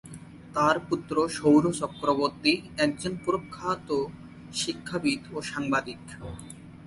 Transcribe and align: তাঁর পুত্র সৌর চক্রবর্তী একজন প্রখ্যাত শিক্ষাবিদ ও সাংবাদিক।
তাঁর 0.55 0.75
পুত্র 0.89 1.15
সৌর 1.37 1.63
চক্রবর্তী 1.79 2.53
একজন 2.77 3.13
প্রখ্যাত 3.25 3.89
শিক্ষাবিদ 4.53 5.21
ও 5.33 5.37
সাংবাদিক। 5.51 6.01